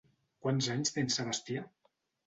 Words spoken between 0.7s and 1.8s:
anys té en Sebastià?